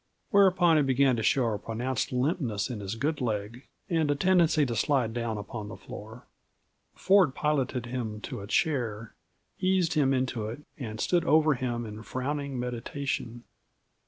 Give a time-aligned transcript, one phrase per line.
[0.31, 4.65] Whereupon he began to show a pronounced limpness in his good leg, and a tendency
[4.65, 6.25] to slide down upon the floor.
[6.95, 9.13] Ford piloted him to a chair,
[9.59, 13.43] eased him into it, and stood over him in frowning meditation.